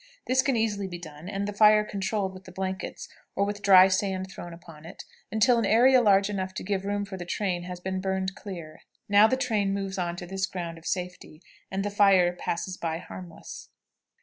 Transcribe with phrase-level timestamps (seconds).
[0.25, 3.87] This can easily be done, and the fire controlled with the blankets, or with dry
[3.87, 7.65] sand thrown upon it, until an area large enough to give room for the train
[7.65, 8.81] has been burned clear.
[9.07, 12.97] Now the train moves on to this ground of safety, and the fire passes by
[12.97, 13.69] harmless.